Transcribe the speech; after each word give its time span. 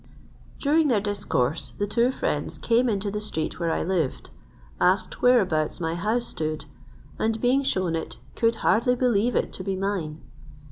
During 0.59 0.87
their 0.87 0.99
discourse 0.99 1.73
the 1.77 1.85
two 1.85 2.11
friends 2.11 2.57
came 2.57 2.89
into 2.89 3.11
the 3.11 3.21
street 3.21 3.59
where 3.59 3.71
I 3.71 3.83
lived, 3.83 4.31
asked 4.79 5.21
whereabouts 5.21 5.79
my 5.79 5.93
house 5.93 6.25
stood; 6.25 6.65
and 7.19 7.39
being 7.39 7.61
shewn 7.61 7.95
it, 7.95 8.17
could 8.35 8.55
hardly 8.65 8.95
believe 8.95 9.35
it 9.35 9.53
to 9.53 9.63
be 9.63 9.75
mine. 9.75 10.19